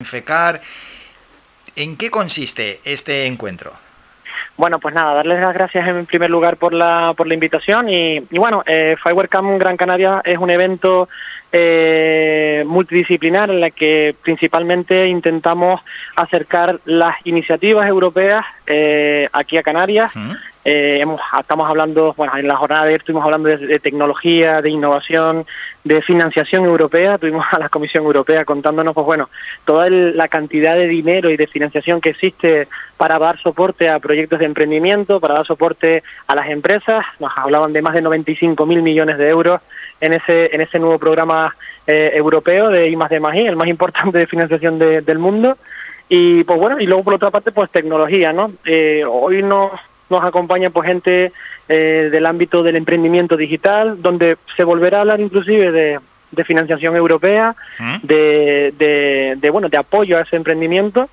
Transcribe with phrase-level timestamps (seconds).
[0.00, 0.60] FECAR.
[1.76, 3.72] ¿En qué consiste este encuentro?
[4.56, 8.20] Bueno, pues nada, darles las gracias en primer lugar por la, por la invitación y,
[8.30, 11.08] bueno, eh, Firework Gran Canaria es un evento
[11.50, 15.80] eh, multidisciplinar en la que principalmente intentamos
[16.14, 20.12] acercar las iniciativas europeas eh, aquí a Canarias.
[20.62, 24.68] Eh, hemos, estamos hablando, bueno, en la jornada de ayer estuvimos hablando de, tecnología, de
[24.68, 25.46] innovación,
[25.84, 27.16] de financiación europea.
[27.16, 29.30] Tuvimos a la Comisión Europea contándonos, pues bueno,
[29.64, 32.68] toda la cantidad de dinero y de financiación que existe
[32.98, 37.06] para dar soporte a proyectos de emprendimiento, para dar soporte a las empresas.
[37.18, 39.62] Nos hablaban de más de 95 mil millones de euros
[40.00, 43.68] en ese, en ese nuevo programa eh, europeo de I más de más el más
[43.68, 45.56] importante de financiación del mundo.
[46.10, 48.50] Y pues bueno, y luego por otra parte, pues tecnología, ¿no?
[48.64, 49.70] Eh, hoy nos
[50.10, 51.32] nos acompaña pues gente
[51.68, 56.00] eh, del ámbito del emprendimiento digital, donde se volverá a hablar inclusive de,
[56.44, 57.96] financiación europea, ¿Mm?
[58.02, 61.08] de, de, bueno, de apoyo a ese emprendimiento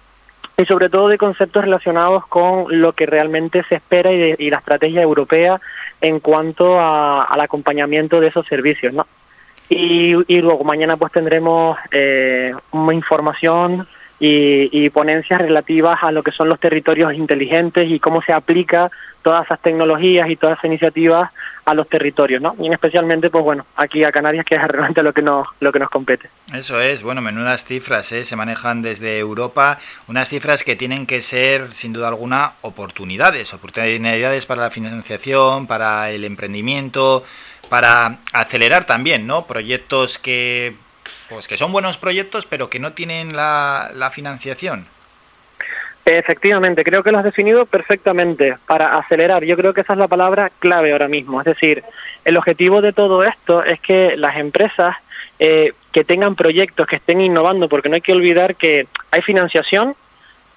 [0.57, 5.01] y sobre todo de conceptos relacionados con lo que realmente se espera y, la estrategia
[5.01, 5.61] europea
[6.01, 9.05] en cuanto al acompañamiento de esos servicios, ¿no?
[9.69, 13.87] Y, y luego mañana pues tendremos eh, una información
[14.19, 18.89] y, ponencias relativas a lo que son los territorios inteligentes y cómo se aplica
[19.21, 21.31] todas esas tecnologías y todas esas iniciativas
[21.65, 22.55] a los territorios, ¿no?
[22.59, 25.79] Y especialmente, pues bueno, aquí a Canarias, que es realmente lo que nos, lo que
[25.79, 26.29] nos compete.
[26.53, 28.23] Eso es, bueno, menudas cifras, ¿eh?
[28.23, 34.45] Se manejan desde Europa, unas cifras que tienen que ser, sin duda alguna, oportunidades, oportunidades
[34.45, 37.23] para la financiación, para el emprendimiento,
[37.69, 39.45] para acelerar también, ¿no?
[39.45, 40.75] Proyectos que
[41.29, 44.87] pues que son buenos proyectos, pero que no tienen la, financiación.
[46.05, 49.43] Efectivamente, creo que lo has definido perfectamente para acelerar.
[49.43, 51.41] Yo creo que esa es la palabra clave ahora mismo.
[51.41, 51.83] Es decir,
[52.23, 54.95] el objetivo de todo esto es que las empresas
[55.39, 59.95] eh, que tengan proyectos, que estén innovando, porque no hay que olvidar que hay financiación,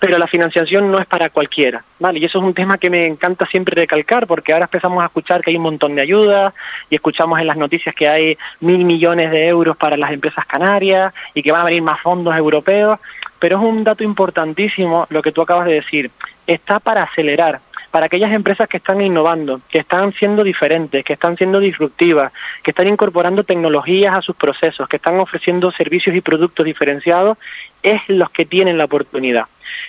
[0.01, 2.19] pero la financiación no es para cualquiera, ¿vale?
[2.19, 5.43] Y eso es un tema que me encanta siempre recalcar, porque ahora empezamos a escuchar
[5.43, 6.55] que hay un montón de ayudas
[6.89, 11.13] y escuchamos en las noticias que hay mil millones de euros para las empresas canarias
[11.35, 12.99] y que van a venir más fondos europeos,
[13.39, 16.11] pero es un dato importantísimo lo que tú acabas de decir,
[16.47, 21.37] está para acelerar, para aquellas empresas que están innovando, que están siendo diferentes, que están
[21.37, 26.65] siendo disruptivas, que están incorporando tecnologías a sus procesos, que están ofreciendo servicios y productos
[26.65, 27.37] diferenciados,
[27.83, 29.45] es los que tienen la oportunidad.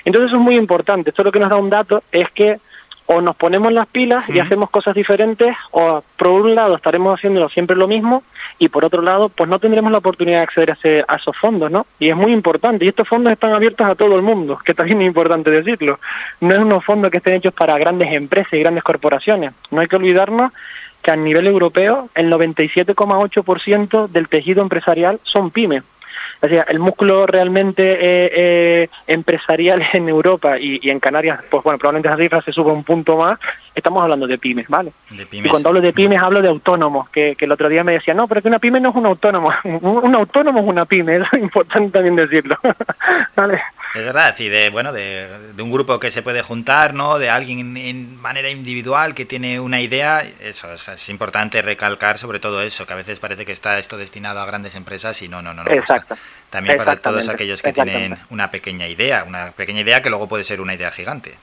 [0.05, 1.11] Entonces eso es muy importante.
[1.11, 2.59] Esto lo que nos da un dato es que
[3.07, 7.49] o nos ponemos las pilas y hacemos cosas diferentes, o por un lado estaremos haciéndolo
[7.49, 8.23] siempre lo mismo,
[8.57, 11.71] y por otro lado, pues no tendremos la oportunidad de acceder a, a, esos fondos,
[11.71, 11.85] ¿no?
[11.99, 15.01] Y es muy importante, y estos fondos están abiertos a todo el mundo, que también
[15.01, 15.99] es importante decirlo.
[16.39, 19.53] No es unos fondos que estén hechos para grandes empresas y grandes corporaciones.
[19.71, 20.51] No hay que olvidarnos
[21.01, 25.83] que a nivel europeo el 97,8% del tejido empresarial son pymes.
[26.43, 31.77] O sea, el músculo realmente eh, eh, empresarial en Europa y, en Canarias, pues bueno,
[31.77, 33.39] probablemente esa cifra se suba un punto más,
[33.75, 34.91] estamos hablando de pymes, ¿vale?
[35.31, 38.27] Y cuando hablo de pymes hablo de autónomos, que, el otro día me decía, no,
[38.27, 41.91] pero que una pyme no es un autónomo, un, autónomo es una pyme, es importante
[41.91, 42.57] también decirlo,
[43.35, 43.61] ¿vale?
[43.93, 47.19] Es verdad, y de, bueno, de, un grupo que se puede juntar, ¿no?
[47.19, 52.61] De alguien en, manera individual que tiene una idea, eso es, importante recalcar sobre todo
[52.61, 55.53] eso, que a veces parece que está esto destinado a grandes empresas y no, no,
[55.53, 55.65] no.
[55.65, 56.15] no Exacto.
[56.49, 60.45] también para todos aquellos que tienen una pequeña idea, una pequeña idea que luego puede
[60.45, 61.37] ser una idea gigante.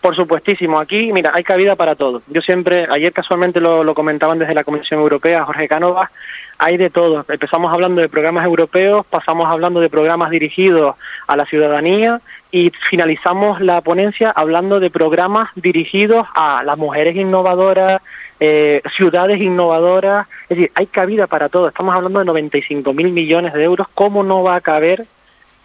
[0.00, 2.22] Por supuestísimo, aquí, mira, hay cabida para todo.
[2.28, 6.10] Yo siempre, ayer casualmente lo, lo comentaban desde la Comisión Europea, Jorge Cánovas,
[6.58, 7.24] hay de todo.
[7.28, 12.20] Empezamos hablando de programas europeos, pasamos hablando de programas dirigidos a la ciudadanía
[12.50, 18.00] y finalizamos la ponencia hablando de programas dirigidos a las mujeres innovadoras,
[18.38, 20.28] eh, ciudades innovadoras.
[20.44, 21.68] Es decir, hay cabida para todo.
[21.68, 23.88] Estamos hablando de 95 mil millones de euros.
[23.94, 25.06] ¿Cómo no va a caber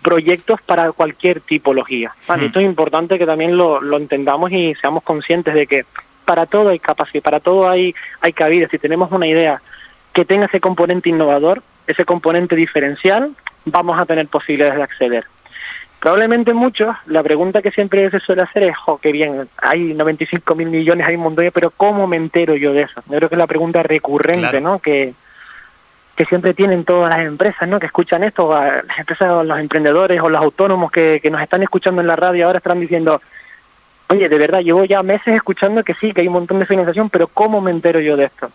[0.01, 2.13] proyectos para cualquier tipología?
[2.27, 2.43] Hmm.
[2.43, 5.85] Esto es importante que también lo, lo entendamos y seamos conscientes de que
[6.25, 8.67] para todo hay capacidad, para todo hay, hay cabida.
[8.69, 9.61] Si tenemos una idea
[10.13, 13.31] que tenga ese componente innovador, ese componente diferencial,
[13.65, 15.25] vamos a tener posibilidades de acceder.
[15.99, 20.53] Probablemente muchos, la pregunta que siempre se suele hacer es, jo, qué bien, hay 95
[20.53, 23.01] mil millones, hay un montón, pero ¿cómo me entero yo de eso?
[23.09, 24.79] Yo creo que es la pregunta recurrente, ¿no?
[24.79, 25.13] Que,
[26.17, 27.79] que siempre tienen todas las empresas, ¿no?
[27.79, 32.01] Que escuchan esto, las empresas, los emprendedores o los autónomos que, que nos están escuchando
[32.01, 33.21] en la radio ahora están diciendo,
[34.09, 37.11] oye, de verdad, llevo ya meses escuchando que sí, que hay un montón de financiación,
[37.11, 38.49] pero ¿cómo me entero yo de esto?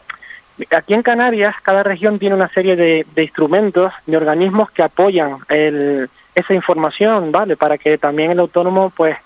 [0.76, 6.54] Aquí en Canarias, cada región tiene una serie de, instrumentos, de organismos que apoyan esa
[6.54, 7.56] información, ¿vale?
[7.56, 9.16] Para que también el autónomo, pues,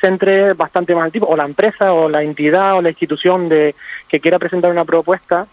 [0.00, 3.76] centre bastante más el tipo, o la empresa, o la entidad, o la institución de
[4.08, 5.46] que quiera presentar una propuesta,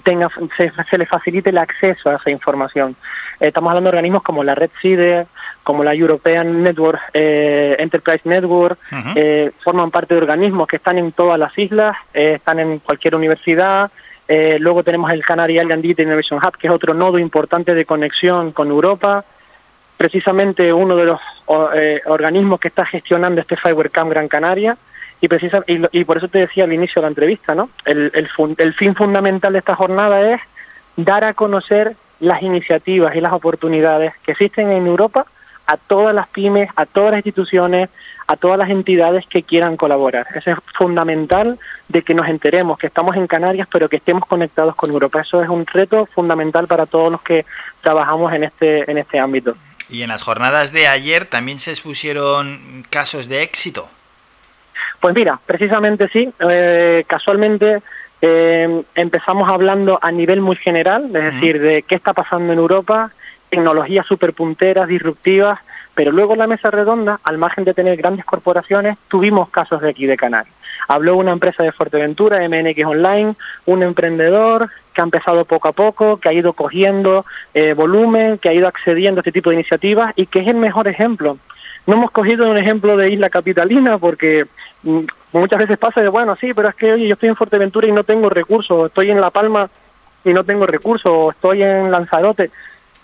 [0.00, 2.96] tenga se, le facilite el acceso a esa información.
[3.38, 5.26] Estamos hablando de organismos como la Red CIDE,
[5.62, 8.78] como la European Network, eh, Enterprise Network,
[9.14, 13.14] eh, forman parte de organismos que están en todas las islas, eh, están en cualquier
[13.14, 13.90] universidad.
[14.60, 18.68] luego tenemos el Canary Island Innovation Hub, que es otro nodo importante de conexión con
[18.68, 19.24] Europa.
[19.96, 21.20] Precisamente uno de los
[22.06, 24.76] organismos que está gestionando este Fibercam Gran Canaria.
[25.20, 27.68] Y, precisa, y, por eso te decía al inicio de la entrevista, ¿no?
[27.84, 30.40] El, el, el fin fundamental de esta jornada es
[30.96, 35.26] dar a conocer las iniciativas y las oportunidades que existen en Europa
[35.66, 37.90] a todas las pymes, a todas las instituciones,
[38.26, 40.26] a todas las entidades que quieran colaborar.
[40.34, 41.58] Eso es fundamental
[41.88, 45.20] de que nos enteremos que estamos en Canarias, pero que estemos conectados con Europa.
[45.20, 47.46] Eso es un reto fundamental para todos los que
[47.82, 49.54] trabajamos en este, en este ámbito.
[49.88, 53.90] Y en las jornadas de ayer también se expusieron casos de éxito.
[55.00, 56.30] Pues mira, precisamente sí.
[56.40, 57.82] Eh, casualmente
[58.20, 63.10] eh, empezamos hablando a nivel muy general, es decir, de qué está pasando en Europa,
[63.48, 65.58] tecnologías superpunteras, disruptivas,
[65.94, 69.90] pero luego en la mesa redonda, al margen de tener grandes corporaciones, tuvimos casos de
[69.90, 70.54] aquí de Canarias.
[70.88, 73.34] Habló una empresa de Fuerteventura, MNX Online,
[73.66, 77.24] un emprendedor que ha empezado poco a poco, que ha ido cogiendo
[77.54, 80.56] eh, volumen, que ha ido accediendo a este tipo de iniciativas y que es el
[80.56, 81.38] mejor ejemplo.
[81.90, 84.46] No hemos cogido un ejemplo de isla capitalina porque
[84.84, 85.00] mm,
[85.32, 87.90] muchas veces pasa de, bueno, sí, pero es que, oye, yo estoy en Fuerteventura y
[87.90, 89.68] no tengo recursos, estoy en La Palma
[90.24, 92.52] y no tengo recursos, estoy en Lanzarote,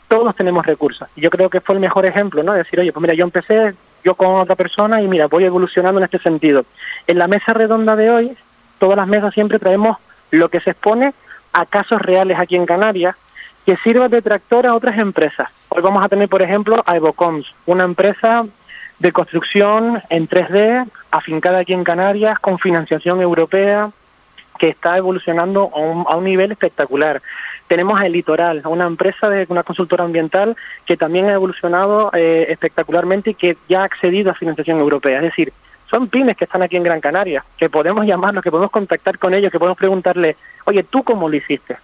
[0.06, 1.09] todos tenemos recursos.
[1.17, 2.53] Y yo creo que fue el mejor ejemplo, ¿no?
[2.53, 3.75] Decir, oye, pues mira, yo empecé
[4.05, 6.65] yo con otra persona y mira, voy evolucionando en este sentido.
[7.09, 8.37] En la mesa redonda de hoy,
[8.79, 9.97] todas las mesas siempre traemos
[10.31, 11.12] lo que se expone
[11.55, 13.17] a casos reales aquí en Canarias
[13.65, 15.53] que sirva de tractor a otras empresas.
[15.71, 18.47] Hoy vamos a tener, por ejemplo, a Evocoms, una empresa
[18.99, 23.91] de construcción en 3D, afincada aquí en Canarias, con financiación europea,
[24.59, 27.21] que está evolucionando a un, a un nivel espectacular.
[27.69, 30.57] Tenemos el Litoral, una empresa de una consultora ambiental
[30.87, 35.19] que también ha evolucionado eh, espectacularmente y que ya ha accedido a financiación europea.
[35.19, 35.53] Es decir,
[35.91, 39.35] son pymes que están aquí en Gran Canaria, que podemos llamarlos, que podemos contactar con
[39.35, 41.77] ellos, que podemos preguntarle, oye, ¿tú cómo lo hiciste?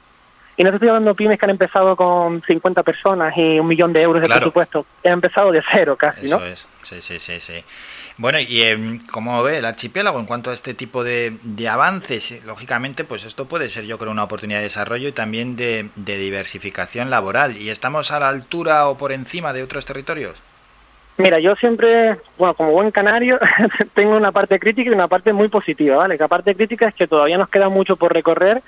[0.56, 3.66] Y no te estoy hablando de pymes que han empezado con 50 personas y un
[3.66, 4.84] millón de euros de presupuesto.
[5.04, 6.36] Han empezado de cero casi, ¿no?
[6.36, 7.40] Eso es, sí, sí, sí.
[7.40, 7.64] sí.
[8.18, 12.44] Bueno, y eh, como ve el archipiélago en cuanto a este tipo de, de, avances,
[12.44, 16.18] lógicamente, pues esto puede ser, yo creo, una oportunidad de desarrollo y también de, de
[16.18, 17.56] diversificación laboral.
[17.56, 20.42] ¿Y estamos a la altura o por encima de otros territorios?
[21.16, 23.38] Mira, yo siempre, bueno, como buen canario,
[23.94, 26.16] tengo una parte crítica y una parte muy positiva, ¿vale?
[26.18, 28.62] La parte crítica es que todavía nos queda mucho por recorrer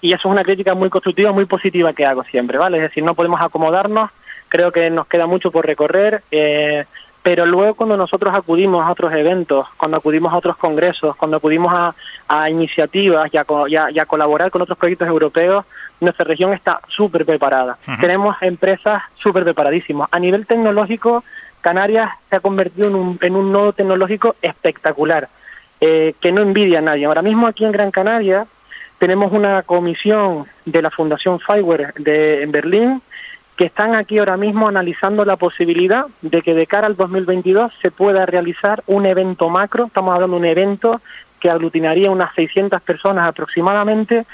[0.00, 2.78] y eso es una crítica muy constructiva, muy positiva que hago siempre, ¿vale?
[2.78, 4.10] Es decir, no podemos acomodarnos,
[4.48, 6.84] creo que nos queda mucho por recorrer, eh,
[7.22, 11.72] pero luego cuando nosotros acudimos a otros eventos, cuando acudimos a otros congresos, cuando acudimos
[11.74, 11.92] a,
[12.28, 15.64] a iniciativas y a, colaborar con otros proyectos europeos,
[16.00, 17.78] nuestra región está súper preparada.
[18.00, 20.08] Tenemos empresas súper preparadísimas.
[20.12, 21.24] A nivel tecnológico,
[21.62, 25.28] Canarias se ha convertido en un, en un nodo tecnológico espectacular,
[25.80, 27.06] eh, que no envidia a nadie.
[27.06, 28.46] Ahora mismo aquí en Gran Canaria
[28.98, 33.02] tenemos una comisión de la Fundación Fireware de, en Berlín
[33.56, 37.90] que están aquí ahora mismo analizando la posibilidad de que de cara al 2022 se
[37.90, 41.00] pueda realizar un evento macro, estamos hablando de un evento
[41.40, 44.26] que aglutinaría unas 600 personas aproximadamente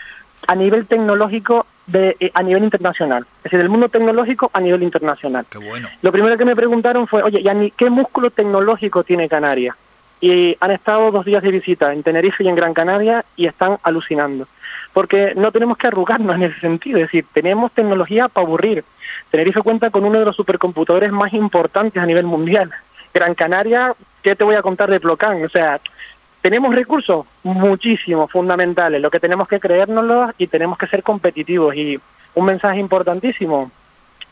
[0.49, 4.82] a nivel tecnológico de, eh, a nivel internacional, es decir, del mundo tecnológico a nivel
[4.82, 5.47] internacional.
[5.49, 5.88] Qué bueno.
[6.00, 9.76] Lo primero que me preguntaron fue, oye, ¿qué músculo tecnológico tiene Canarias?
[10.23, 13.79] Y han estado dos días de visita en Tenerife y en Gran Canaria y están
[13.83, 14.47] alucinando.
[14.93, 18.85] Porque no tenemos que arrugarnos en ese sentido, es decir, tenemos tecnología para aburrir.
[19.33, 22.71] Tenerife cuenta con uno de los supercomputadores más importantes a nivel mundial.
[23.12, 25.45] Gran Canaria, ¿qué te voy a contar de Plocan?
[25.45, 25.81] O sea,
[26.41, 29.02] tenemos recursos muchísimos, fundamentales.
[29.02, 31.75] Lo que tenemos que creérnoslos y tenemos que ser competitivos.
[31.75, 31.99] Y
[32.37, 33.73] un mensaje importantísimo,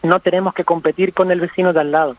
[0.05, 2.17] no tenemos que competir con el vecino de al lado.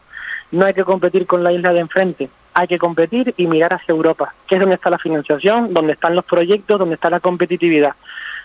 [0.52, 2.30] No hay que competir con la isla de enfrente.
[2.54, 6.16] Hay que competir y mirar hacia Europa, que es donde está la financiación, donde están
[6.16, 7.96] los proyectos, donde está la competitividad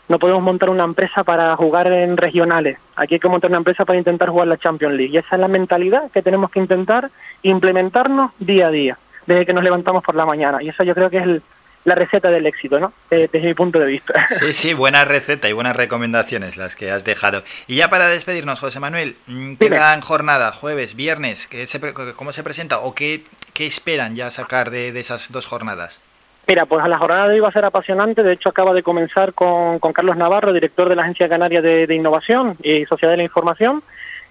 [0.08, 2.78] no podemos montar una empresa para jugar en regionales.
[2.94, 5.12] Aquí hay que montar una empresa para intentar jugar la Champions League.
[5.12, 7.10] Y esa es la mentalidad que tenemos que intentar
[7.42, 10.62] implementarnos día a día, desde que nos levantamos por la mañana.
[10.62, 11.42] Y eso yo creo que es
[11.86, 12.92] la receta del éxito, ¿no?
[13.08, 14.26] desde mi punto de vista.
[14.28, 17.42] Sí, sí, buena receta y buenas recomendaciones las que has dejado.
[17.68, 19.70] Y ya para despedirnos, José Manuel, mm, ¿qué
[20.02, 20.52] jornada?
[20.52, 21.46] ¿Jueves, viernes?
[21.46, 21.80] ¿qué se,
[22.14, 23.24] ¿Cómo se presenta o qué,
[23.54, 26.00] qué esperan ya sacar de, de esas dos jornadas?
[26.48, 28.22] Mira, pues la jornada de hoy va a ser apasionante.
[28.22, 31.92] De hecho, acaba de comenzar con, con Carlos Navarro, director de la Agencia Canaria de,
[31.92, 33.82] Innovación y Sociedad de la Información,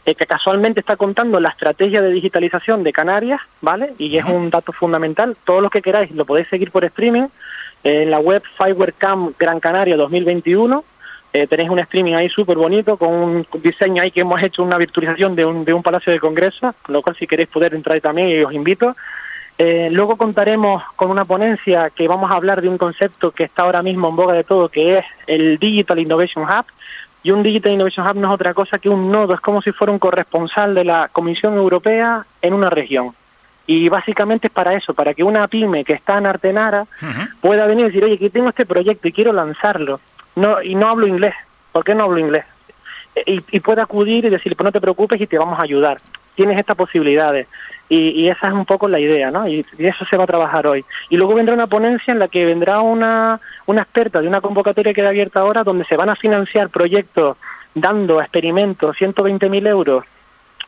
[0.06, 3.94] eh, que casualmente está contando la estrategia de digitalización de Canarias, ¿vale?
[3.98, 5.36] Y es un dato fundamental.
[5.44, 7.28] Todo lo que queráis lo podéis seguir por streaming
[7.84, 10.84] en la web Fibercam Gran Canaria 2021.
[11.34, 14.78] Eh, tenéis un streaming ahí súper bonito con un diseño ahí que hemos hecho una
[14.78, 18.30] virtualización de un, de un palacio de congreso, lo cual si queréis poder entrar también
[18.30, 18.92] y os invito.
[19.58, 23.64] Eh, luego contaremos con una ponencia que vamos a hablar de un concepto que está
[23.64, 26.66] ahora mismo en boga de todo, que es el Digital Innovation Hub.
[27.26, 29.72] Y un Digital Innovation Hub no es otra cosa que un nodo, es como si
[29.72, 33.16] fuera un corresponsal de la Comisión Europea en una región.
[33.66, 36.86] Y básicamente es para eso, para que una pyme que está en Artenara
[37.42, 40.00] pueda venir y decir, oye, aquí tengo este proyecto y quiero lanzarlo
[40.36, 41.34] no y no hablo inglés.
[41.72, 42.46] ¿Por qué no hablo inglés?
[43.26, 45.98] Y, y puede acudir y decir, pues no te preocupes y te vamos a ayudar.
[46.36, 47.48] Tienes estas posibilidades.
[47.88, 49.48] Y, y, esa es un poco la idea, ¿no?
[49.48, 50.84] Y, y, eso se va a trabajar hoy.
[51.10, 54.92] Y luego vendrá una ponencia en la que vendrá una, una experta de una convocatoria
[54.92, 57.38] que queda abierta ahora, donde se van a financiar proyectos
[57.76, 60.06] dando experimentos 120.000 euros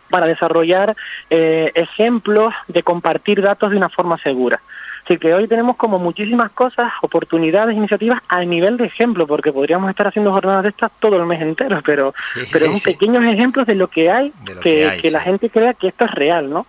[0.09, 0.95] para desarrollar
[1.29, 4.61] eh, ejemplos de compartir datos de una forma segura.
[5.03, 9.89] Así que hoy tenemos como muchísimas cosas, oportunidades, iniciativas a nivel de ejemplo, porque podríamos
[9.89, 12.91] estar haciendo jornadas de estas todo el mes entero, pero, sí, pero sí, son sí.
[12.91, 15.87] pequeños ejemplos de lo que hay, lo que, que, hay, que la gente crea que
[15.87, 16.65] esto es real, ¿no?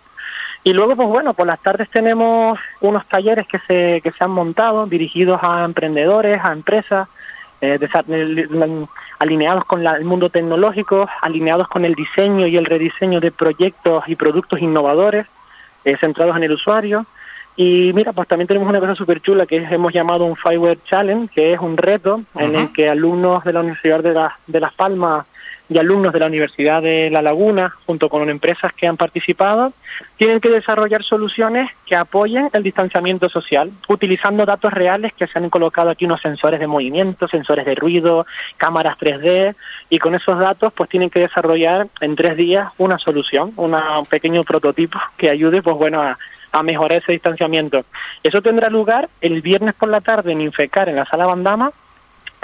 [0.63, 4.31] Y luego, pues bueno, por las tardes tenemos unos talleres que se, que se han
[4.31, 7.07] montado dirigidos a emprendedores, a empresas,
[7.61, 7.79] eh,
[9.19, 14.03] alineados con la, el mundo tecnológico, alineados con el diseño y el rediseño de proyectos
[14.07, 15.27] y productos innovadores
[15.85, 17.05] eh, centrados en el usuario.
[17.55, 21.33] Y mira, pues también tenemos una cosa súper chula que hemos llamado un Fireware Challenge,
[21.33, 22.43] que es un reto uh -huh.
[22.43, 25.25] en el que alumnos de la Universidad de, la, de Las Palmas
[25.69, 29.73] y alumnos de la Universidad de La Laguna, junto con empresas que han participado,
[30.17, 35.49] tienen que desarrollar soluciones que apoyen el distanciamiento social, utilizando datos reales que se han
[35.49, 38.25] colocado aquí unos sensores de movimiento, sensores de ruido,
[38.57, 39.55] cámaras 3D,
[39.89, 43.75] y con esos datos pues tienen que desarrollar en tres días una solución, un
[44.09, 46.17] pequeño prototipo que ayude pues bueno a,
[46.51, 47.85] a mejorar ese distanciamiento.
[48.23, 51.71] Eso tendrá lugar el viernes por la tarde en Infecar, en la sala Bandama,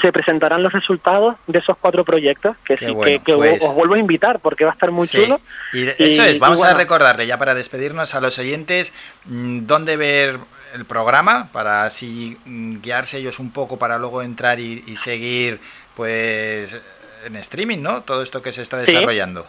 [0.02, 3.64] se presentarán los resultados de esos cuatro proyectos que sí bueno, que, que pues...
[3.64, 5.24] os vuelvo a invitar porque va a estar muy sí.
[5.24, 5.40] chulo.
[5.74, 8.94] y, eso es vamos bueno, a recordarle ya para despedirnos a los oyentes
[9.26, 10.40] mm, dónde ver
[10.74, 15.60] el programa para así mm, guiarse ellos un poco para luego entrar y, y seguir
[15.96, 16.82] pues
[17.26, 19.44] en streaming no todo esto que se está desarrollando.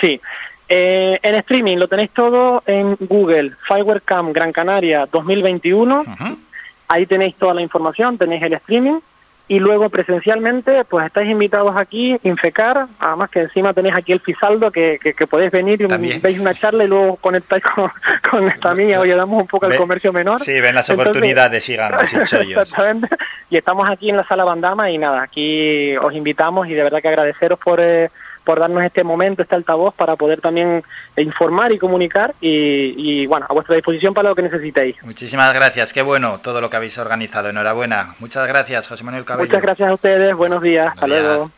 [0.00, 0.20] Sí, sí.
[0.70, 6.36] Eh, en streaming lo tenéis todo en Google Firework Gran Canaria 2021 uh -huh.
[6.88, 9.00] ahí tenéis toda la información tenéis el streaming
[9.48, 14.70] y luego presencialmente pues estáis invitados aquí, Infecar, además que encima tenéis aquí el Fisaldo
[14.70, 16.20] que, que, que podéis venir y También.
[16.22, 17.90] veis una charla y luego conectáis con,
[18.30, 20.40] con esta mía, hoy damos un poco al comercio menor.
[20.40, 23.08] Sí, ven las Entonces, oportunidades y Exactamente,
[23.50, 27.00] y estamos aquí en la sala Bandama y nada, aquí os invitamos y de verdad
[27.00, 27.80] que agradeceros por...
[27.80, 28.10] Eh,
[28.44, 30.82] por darnos este momento, este altavoz para poder también
[31.16, 34.96] informar y comunicar y, y, bueno, a vuestra disposición para lo que necesitéis.
[35.02, 38.14] Muchísimas gracias, qué bueno todo lo que habéis organizado, enhorabuena.
[38.20, 39.48] Muchas gracias, José Manuel Cabello.
[39.48, 41.22] Muchas gracias a ustedes, buenos días, buenos hasta días.
[41.22, 41.57] luego.